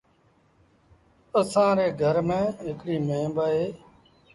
اسآݩ 1.39 1.75
ري 1.77 1.87
گھر 2.01 2.15
ميݩ 2.27 2.53
هڪڙيٚ 2.65 3.05
ميݩهن 3.07 3.29
با 3.35 3.45
اهي۔ 3.53 3.67